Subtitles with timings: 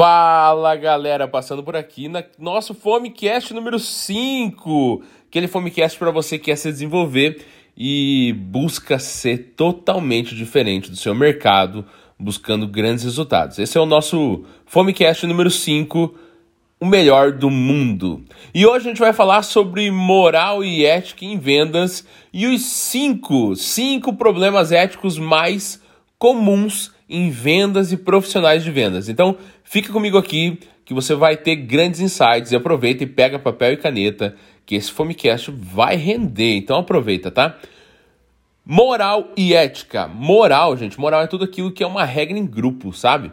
[0.00, 5.02] Fala galera, passando por aqui na nosso Fomecast número 5.
[5.28, 7.44] Aquele Fomecast para você que quer se desenvolver
[7.76, 11.84] e busca ser totalmente diferente do seu mercado,
[12.18, 13.58] buscando grandes resultados.
[13.58, 16.14] Esse é o nosso Fomecast número 5,
[16.80, 18.24] o melhor do mundo.
[18.54, 23.54] E hoje a gente vai falar sobre moral e ética em vendas e os cinco,
[23.54, 25.78] cinco problemas éticos mais
[26.18, 29.08] comuns em vendas e profissionais de vendas.
[29.08, 29.36] Então,
[29.70, 33.76] fica comigo aqui que você vai ter grandes insights e aproveita e pega papel e
[33.76, 34.34] caneta,
[34.66, 36.56] que esse Fomecast vai render.
[36.56, 37.56] Então aproveita, tá?
[38.66, 40.08] Moral e ética.
[40.08, 43.30] Moral, gente, moral é tudo aquilo que é uma regra em grupo, sabe?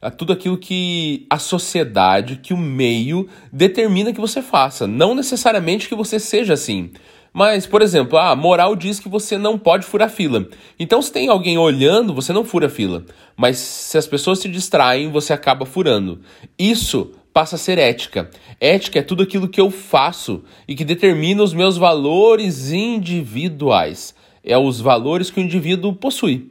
[0.00, 5.88] É tudo aquilo que a sociedade, que o meio determina que você faça, não necessariamente
[5.88, 6.92] que você seja assim.
[7.32, 10.48] Mas, por exemplo, a moral diz que você não pode furar fila.
[10.78, 13.04] Então, se tem alguém olhando, você não fura fila.
[13.36, 16.20] Mas se as pessoas se distraem, você acaba furando.
[16.58, 18.28] Isso passa a ser ética.
[18.60, 24.14] Ética é tudo aquilo que eu faço e que determina os meus valores individuais.
[24.42, 26.50] É os valores que o indivíduo possui.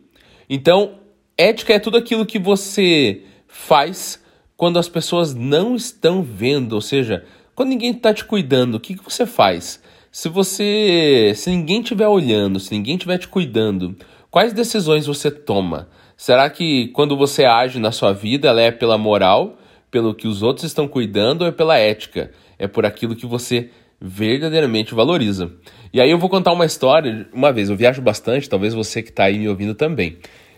[0.49, 0.99] Então,
[1.37, 4.23] ética é tudo aquilo que você faz
[4.55, 8.93] quando as pessoas não estão vendo, ou seja, quando ninguém está te cuidando, o que,
[8.93, 9.81] que você faz?
[10.11, 13.95] Se você, se ninguém estiver olhando, se ninguém estiver te cuidando,
[14.31, 15.87] quais decisões você toma?
[16.17, 19.57] Será que quando você age na sua vida, ela é pela moral,
[19.91, 22.31] pelo que os outros estão cuidando ou é pela ética?
[22.57, 23.69] É por aquilo que você
[24.01, 25.51] verdadeiramente valoriza.
[25.93, 27.27] E aí eu vou contar uma história.
[27.31, 30.17] Uma vez, eu viajo bastante, talvez você que está aí me ouvindo também.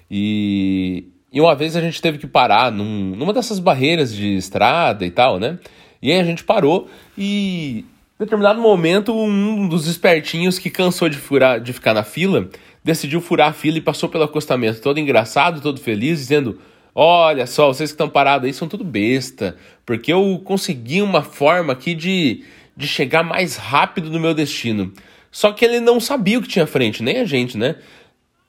[0.10, 5.06] E, e uma vez a gente teve que parar num, numa dessas barreiras de estrada
[5.06, 5.60] e tal, né?
[6.02, 7.86] E aí a gente parou e
[8.22, 12.48] em determinado momento, um dos espertinhos que cansou de, furar, de ficar na fila
[12.84, 16.60] decidiu furar a fila e passou pelo acostamento, todo engraçado, todo feliz, dizendo:
[16.94, 21.74] Olha só, vocês que estão parados aí são tudo besta, porque eu consegui uma forma
[21.74, 22.44] aqui de,
[22.78, 24.94] de chegar mais rápido no meu destino.
[25.32, 27.78] Só que ele não sabia o que tinha à frente, nem a gente, né?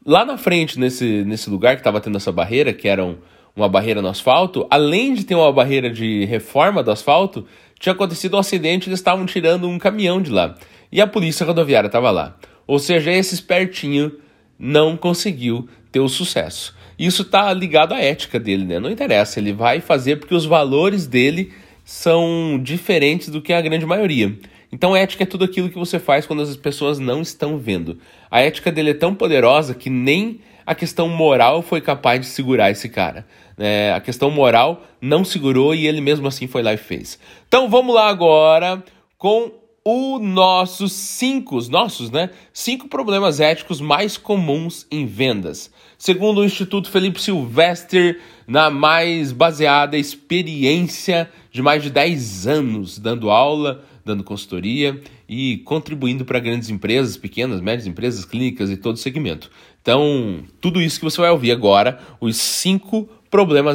[0.05, 3.17] Lá na frente, nesse, nesse lugar que estava tendo essa barreira, que era um,
[3.57, 7.47] uma barreira no asfalto, além de ter uma barreira de reforma do asfalto,
[7.83, 10.55] tinha acontecido um acidente e eles estavam tirando um caminhão de lá.
[10.93, 12.37] E a polícia rodoviária estava lá.
[12.65, 14.13] Ou seja, esse espertinho
[14.57, 16.77] não conseguiu ter o sucesso.
[16.97, 18.79] Isso está ligado à ética dele, né?
[18.79, 21.53] Não interessa, ele vai fazer porque os valores dele
[21.85, 24.33] são diferentes do que a grande maioria.
[24.71, 27.99] Então, ética é tudo aquilo que você faz quando as pessoas não estão vendo.
[28.31, 32.71] A ética dele é tão poderosa que nem a questão moral foi capaz de segurar
[32.71, 33.27] esse cara.
[33.59, 37.19] É, a questão moral não segurou e ele mesmo assim foi lá e fez.
[37.47, 38.83] Então vamos lá agora
[39.19, 39.53] com
[39.85, 42.31] o nossos cinco, os nossos, né?
[42.53, 45.73] Cinco problemas éticos mais comuns em vendas.
[45.99, 53.31] Segundo o Instituto Felipe Silvestre, na mais baseada experiência de mais de 10 anos dando
[53.31, 58.99] aula, dando consultoria e contribuindo para grandes empresas, pequenas, médias empresas, clínicas e todo o
[58.99, 59.51] segmento.
[59.81, 63.22] Então, tudo isso que você vai ouvir agora, os cinco problemas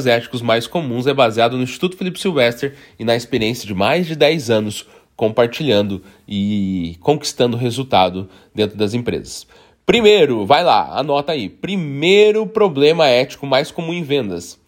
[0.06, 4.16] éticos mais comuns, é baseado no Instituto Felipe Silvestre e na experiência de mais de
[4.16, 9.48] 10 anos compartilhando e conquistando resultado dentro das empresas.
[9.86, 11.50] Primeiro, vai lá, anota aí.
[11.50, 14.60] Primeiro problema ético mais comum em vendas: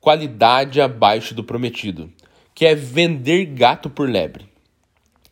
[0.00, 2.12] qualidade abaixo do prometido,
[2.54, 4.46] que é vender gato por lebre.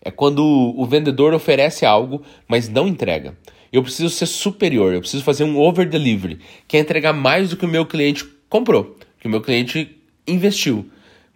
[0.01, 3.37] É quando o vendedor oferece algo, mas não entrega.
[3.73, 7.57] Eu preciso ser superior, eu preciso fazer um over delivery, que é entregar mais do
[7.57, 9.97] que o meu cliente comprou, que o meu cliente
[10.29, 10.87] investiu.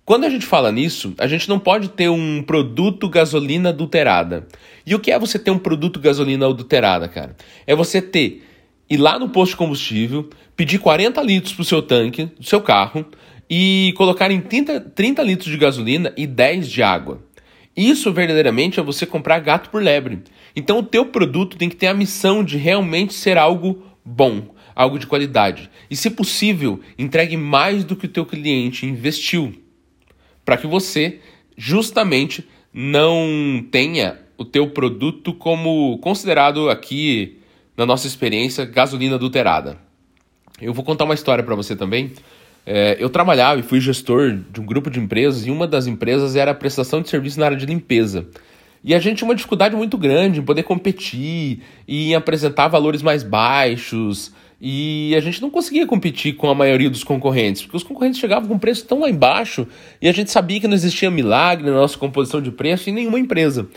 [0.05, 4.47] Quando a gente fala nisso, a gente não pode ter um produto gasolina adulterada.
[4.85, 7.35] E o que é você ter um produto gasolina adulterada, cara?
[7.67, 8.45] É você ter
[8.89, 13.05] ir lá no posto de combustível, pedir 40 litros pro seu tanque, do seu carro,
[13.49, 17.23] e colocar em 30, 30 litros de gasolina e 10 de água.
[17.75, 20.23] Isso verdadeiramente é você comprar gato por lebre.
[20.55, 24.99] Então o teu produto tem que ter a missão de realmente ser algo bom, algo
[24.99, 25.71] de qualidade.
[25.91, 29.53] E se possível, entregue mais do que o teu cliente investiu,
[30.45, 31.19] para que você
[31.57, 37.39] justamente não tenha o teu produto como considerado aqui
[37.77, 39.79] na nossa experiência gasolina adulterada.
[40.61, 42.13] Eu vou contar uma história para você também
[42.67, 46.35] é, eu trabalhava e fui gestor de um grupo de empresas e uma das empresas
[46.35, 48.27] era a prestação de serviço na área de limpeza.
[48.83, 53.03] E a gente tinha uma dificuldade muito grande em poder competir e em apresentar valores
[53.03, 54.33] mais baixos.
[54.61, 58.49] E a gente não conseguia competir com a maioria dos concorrentes, porque os concorrentes chegavam
[58.49, 59.67] com preço tão lá embaixo
[60.01, 63.19] e a gente sabia que não existia milagre na nossa composição de preço em nenhuma
[63.19, 63.69] empresa.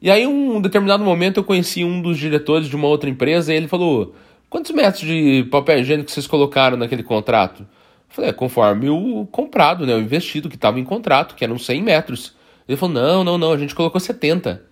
[0.00, 3.56] E aí, um determinado momento, eu conheci um dos diretores de uma outra empresa e
[3.56, 4.14] ele falou:
[4.48, 7.66] Quantos metros de papel higiênico vocês colocaram naquele contrato?
[8.12, 9.94] falei, é conforme o comprado, né?
[9.94, 12.34] O investido que estava em contrato, que eram 100 metros.
[12.68, 14.62] Ele falou, não, não, não, a gente colocou 70.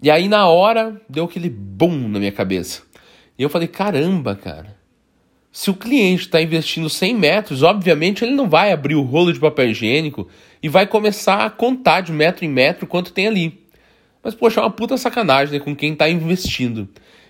[0.00, 2.82] E aí na hora deu aquele boom na minha cabeça.
[3.38, 4.76] E eu falei, caramba, cara.
[5.50, 9.40] Se o cliente está investindo 100 metros, obviamente ele não vai abrir o rolo de
[9.40, 10.28] papel higiênico
[10.62, 13.60] e vai começar a contar de metro em metro quanto tem ali.
[14.22, 16.88] Mas, poxa, é uma puta sacanagem né, com quem está investindo.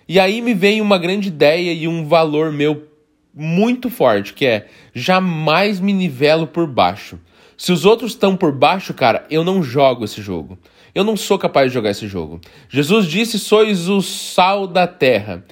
[0.08, 2.88] E aí me vem uma grande ideia e um valor meu
[3.34, 7.20] muito forte, que é jamais me nivelo por baixo.
[7.56, 10.58] Se os outros estão por baixo, cara, eu não jogo esse jogo.
[10.94, 12.40] Eu não sou capaz de jogar esse jogo.
[12.69, 15.44] Jesus disse: sois o sal da terra.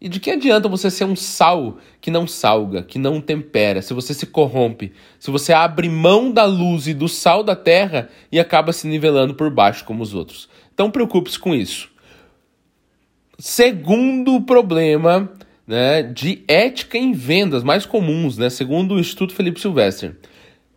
[0.00, 3.94] E de que adianta você ser um sal que não salga, que não tempera, se
[3.94, 8.38] você se corrompe, se você abre mão da luz e do sal da terra e
[8.38, 10.48] acaba se nivelando por baixo como os outros?
[10.74, 11.90] Então preocupe-se com isso.
[13.38, 15.30] Segundo problema
[15.66, 20.14] né, de ética em vendas mais comuns, né, segundo o Instituto Felipe Silvestre,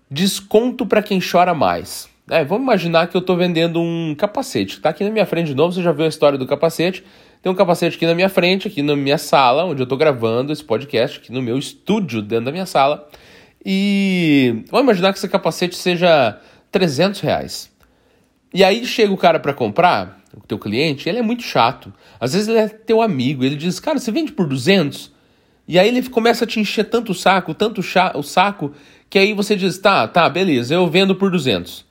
[0.10, 2.10] desconto para quem chora mais.
[2.30, 4.78] É, vamos imaginar que eu estou vendendo um capacete.
[4.78, 7.04] Está aqui na minha frente de novo, você já viu a história do capacete.
[7.42, 10.52] Tem um capacete aqui na minha frente, aqui na minha sala, onde eu estou gravando
[10.52, 13.08] esse podcast, aqui no meu estúdio, dentro da minha sala.
[13.66, 16.38] E vamos imaginar que esse capacete seja
[16.72, 17.72] 300 reais.
[18.54, 21.94] E aí chega o cara para comprar, o teu cliente, ele é muito chato.
[22.20, 25.12] Às vezes ele é teu amigo, ele diz, cara, você vende por 200?
[25.68, 27.82] E aí ele começa a te encher tanto o saco, tanto
[28.16, 28.74] o saco,
[29.10, 31.86] que aí você diz, tá, tá, beleza, eu vendo por 200.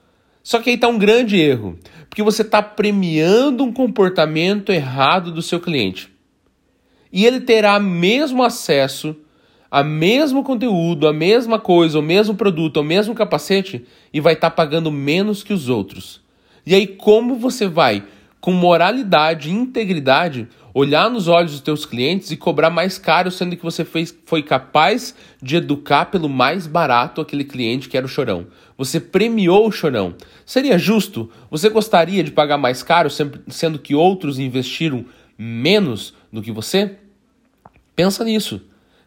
[0.48, 1.78] Só que aí está um grande erro,
[2.08, 6.10] porque você está premiando um comportamento errado do seu cliente.
[7.12, 9.14] E ele terá mesmo acesso
[9.70, 14.48] a mesmo conteúdo, a mesma coisa, o mesmo produto, o mesmo capacete e vai estar
[14.48, 16.22] tá pagando menos que os outros.
[16.64, 18.02] E aí como você vai
[18.40, 20.48] com moralidade e integridade
[20.78, 24.44] olhar nos olhos dos teus clientes e cobrar mais caro, sendo que você fez, foi
[24.44, 28.46] capaz de educar pelo mais barato aquele cliente que era o chorão.
[28.76, 30.14] Você premiou o chorão.
[30.46, 31.30] Seria justo?
[31.50, 35.04] Você gostaria de pagar mais caro, sendo que outros investiram
[35.36, 36.96] menos do que você?
[37.96, 38.62] Pensa nisso.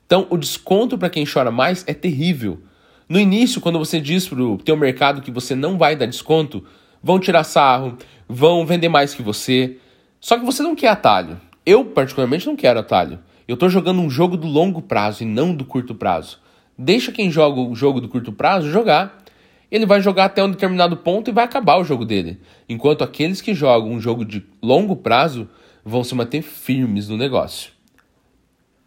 [0.05, 2.59] Então, o desconto para quem chora mais é terrível.
[3.07, 6.65] No início, quando você diz para o teu mercado que você não vai dar desconto,
[7.01, 7.97] vão tirar sarro,
[8.27, 9.77] vão vender mais que você.
[10.19, 11.39] Só que você não quer atalho.
[11.71, 13.17] Eu, particularmente, não quero atalho.
[13.47, 16.37] Eu estou jogando um jogo do longo prazo e não do curto prazo.
[16.77, 19.23] Deixa quem joga o jogo do curto prazo jogar.
[19.71, 22.41] Ele vai jogar até um determinado ponto e vai acabar o jogo dele.
[22.67, 25.47] Enquanto aqueles que jogam um jogo de longo prazo
[25.85, 27.71] vão se manter firmes no negócio.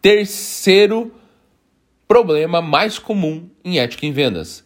[0.02, 1.10] Terceiro
[2.06, 4.62] problema mais comum em ética em vendas: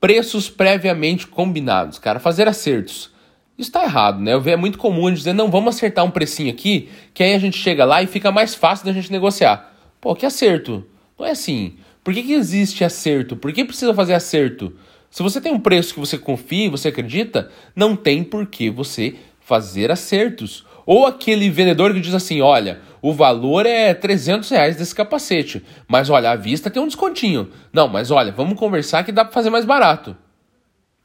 [0.00, 1.98] preços previamente combinados.
[1.98, 3.12] Cara, fazer acertos.
[3.58, 4.32] Isso está errado, né?
[4.32, 7.38] Eu vejo é muito comum dizer, não, vamos acertar um precinho aqui, que aí a
[7.40, 9.74] gente chega lá e fica mais fácil da gente negociar.
[10.00, 10.86] Pô, que acerto?
[11.18, 11.74] Não é assim.
[12.04, 13.34] Por que, que existe acerto?
[13.36, 14.72] Por que precisa fazer acerto?
[15.10, 19.16] Se você tem um preço que você confia, você acredita, não tem por que você
[19.40, 20.64] fazer acertos.
[20.86, 26.08] Ou aquele vendedor que diz assim, olha, o valor é 300 reais desse capacete, mas
[26.08, 27.50] olha, à vista tem um descontinho.
[27.72, 30.16] Não, mas olha, vamos conversar que dá para fazer mais barato.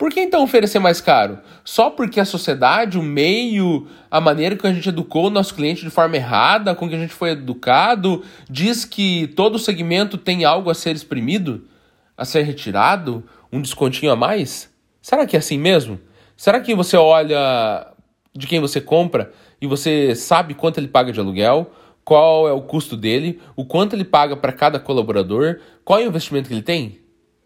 [0.04, 1.40] Por que então oferecer mais caro?
[1.64, 5.82] Só porque a sociedade, o meio, a maneira que a gente educou o nosso cliente
[5.82, 10.70] de forma errada, com que a gente foi educado, diz que todo segmento tem algo
[10.70, 11.70] a ser exprimido,
[12.18, 14.70] a ser retirado, um descontinho a mais?
[15.02, 15.98] Será que é assim mesmo?
[16.36, 17.88] Será que você olha
[18.36, 19.32] de quem você compra
[19.62, 21.72] e você sabe quanto ele paga de aluguel,
[22.04, 26.08] qual é o custo dele, o quanto ele paga para cada colaborador, qual é o
[26.08, 27.00] investimento que ele tem?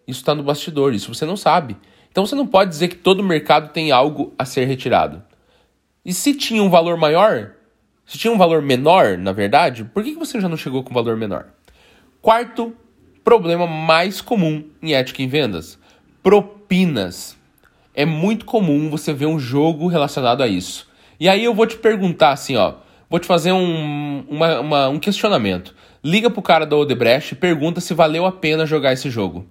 [0.07, 1.77] Isso está no bastidor, isso você não sabe.
[2.17, 5.21] Então você não pode dizer que todo mercado tem algo a ser retirado.
[6.03, 7.51] E se tinha um valor maior,
[8.07, 10.95] se tinha um valor menor, na verdade, por que você já não chegou com um
[10.95, 11.45] valor menor?
[12.19, 12.75] Quarto
[13.23, 15.77] problema mais comum em ética em vendas:
[16.23, 17.37] propinas.
[17.93, 20.89] É muito comum você ver um jogo relacionado a isso.
[21.19, 24.97] E aí eu vou te perguntar assim, ó, vou te fazer um, uma, uma, um
[24.97, 25.75] questionamento.
[26.03, 29.45] Liga pro cara da Odebrecht e pergunta se valeu a pena jogar esse jogo.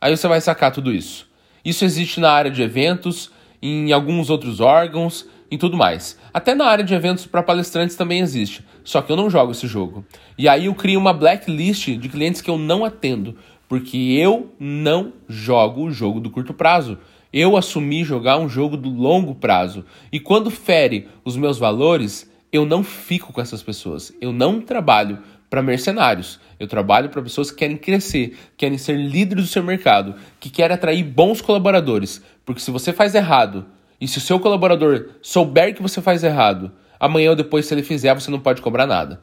[0.00, 1.28] Aí você vai sacar tudo isso.
[1.64, 3.30] Isso existe na área de eventos,
[3.62, 6.18] em alguns outros órgãos e tudo mais.
[6.32, 8.64] Até na área de eventos para palestrantes também existe.
[8.84, 10.04] Só que eu não jogo esse jogo.
[10.38, 13.36] E aí eu crio uma blacklist de clientes que eu não atendo,
[13.68, 16.98] porque eu não jogo o jogo do curto prazo.
[17.32, 19.84] Eu assumi jogar um jogo do longo prazo.
[20.10, 24.12] E quando fere os meus valores, eu não fico com essas pessoas.
[24.20, 25.18] Eu não trabalho
[25.50, 26.38] para mercenários.
[26.58, 30.74] Eu trabalho para pessoas que querem crescer, querem ser líderes do seu mercado, que querem
[30.74, 32.22] atrair bons colaboradores.
[32.46, 33.66] Porque se você faz errado
[34.00, 37.82] e se o seu colaborador souber que você faz errado, amanhã ou depois, se ele
[37.82, 39.20] fizer, você não pode cobrar nada.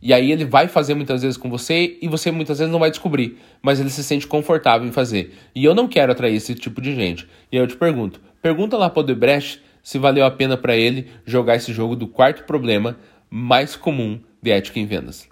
[0.00, 2.90] E aí ele vai fazer muitas vezes com você e você muitas vezes não vai
[2.90, 5.34] descobrir, mas ele se sente confortável em fazer.
[5.54, 7.28] E eu não quero atrair esse tipo de gente.
[7.50, 10.76] E aí eu te pergunto, pergunta lá para o Debrecht se valeu a pena para
[10.76, 12.96] ele jogar esse jogo do quarto problema
[13.28, 15.28] mais comum de ética em vendas.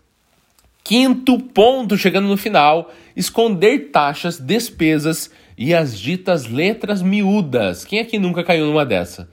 [0.86, 7.84] Quinto ponto, chegando no final, esconder taxas, despesas e as ditas letras miúdas.
[7.84, 9.28] Quem aqui nunca caiu numa dessa?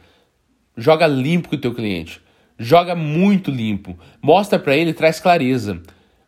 [0.75, 2.19] Joga limpo com o teu cliente.
[2.57, 3.95] Joga muito limpo.
[4.19, 5.79] Mostra para ele, traz clareza.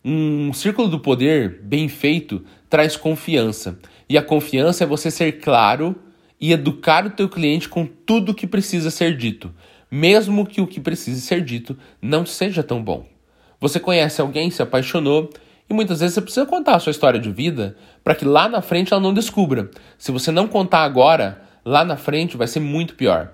[0.03, 3.79] Um círculo do poder bem feito traz confiança.
[4.07, 5.95] E a confiança é você ser claro
[6.39, 9.51] e educar o teu cliente com tudo que precisa ser dito,
[9.89, 13.14] mesmo que o que precise ser dito não seja tão bom.
[13.59, 15.29] Você conhece alguém, se apaixonou
[15.69, 18.61] e muitas vezes você precisa contar a sua história de vida para que lá na
[18.61, 19.69] frente ela não descubra.
[19.97, 23.31] Se você não contar agora, lá na frente vai ser muito pior.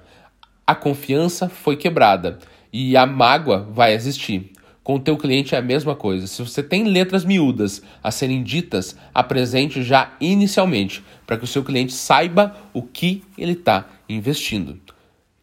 [0.66, 2.40] A confiança foi quebrada
[2.72, 4.52] e a mágoa vai existir.
[4.84, 6.26] Com o teu cliente é a mesma coisa.
[6.26, 11.64] Se você tem letras miúdas a serem ditas, apresente já inicialmente, para que o seu
[11.64, 14.80] cliente saiba o que ele está investindo.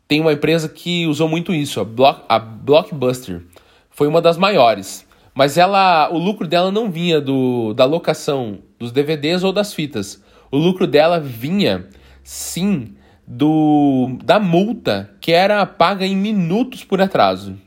[0.08, 3.42] Tem uma empresa que usou muito isso, a, Block, a Blockbuster.
[3.99, 5.05] Foi uma das maiores.
[5.35, 10.23] Mas ela, o lucro dela não vinha do, da locação dos DVDs ou das fitas.
[10.52, 11.85] O lucro dela vinha,
[12.23, 12.95] sim,
[13.26, 17.59] do da multa que era paga em minutos por atraso.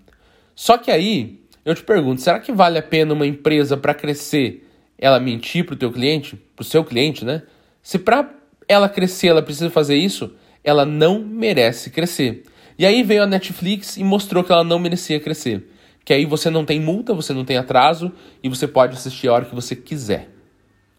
[0.56, 4.66] Só que aí eu te pergunto, será que vale a pena uma empresa para crescer
[4.98, 7.42] ela mentir para o teu cliente, para o seu cliente, né?
[7.84, 8.34] Se para
[8.70, 10.34] ela crescer ela precisa fazer isso,
[10.64, 12.46] ela não merece crescer.
[12.80, 15.68] E aí veio a Netflix e mostrou que ela não merecia crescer.
[16.04, 18.12] Que aí você não tem multa, você não tem atraso
[18.44, 20.30] e você pode assistir a hora que você quiser.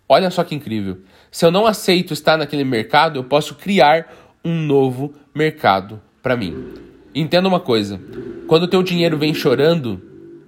[0.08, 0.98] Olha só que incrível.
[1.30, 4.06] Se eu não aceito estar naquele mercado, eu posso criar
[4.44, 6.74] um novo mercado para mim.
[7.14, 8.00] Entenda uma coisa:
[8.46, 10.00] quando o teu dinheiro vem chorando,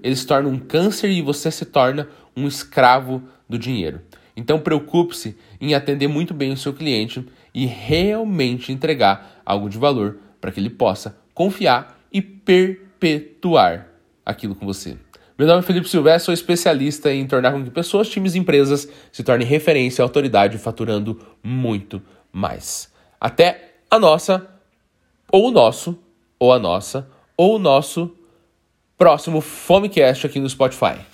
[0.03, 4.03] ele se torna um câncer e você se torna um escravo do dinheiro.
[4.37, 10.19] Então preocupe-se em atender muito bem o seu cliente e realmente entregar algo de valor
[10.41, 13.94] para que ele possa confiar e perpetuar
[14.25, 14.97] aquilo com você.
[15.37, 18.89] Meu nome é Felipe Silvestre, sou especialista em tornar com que pessoas, times e empresas
[19.11, 22.01] se tornem referência e autoridade faturando muito
[22.33, 22.93] mais.
[23.21, 24.47] Até a nossa,
[25.33, 25.99] ou o nosso,
[26.39, 28.17] ou a nossa, ou o nosso
[28.97, 31.14] próximo Fomecast aqui no Spotify.